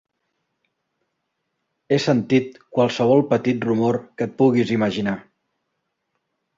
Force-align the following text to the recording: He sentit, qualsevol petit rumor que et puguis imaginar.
He 1.91 1.99
sentit, 2.07 2.59
qualsevol 2.79 3.23
petit 3.37 3.71
rumor 3.71 4.03
que 4.19 4.31
et 4.31 4.37
puguis 4.43 4.77
imaginar. 4.81 5.19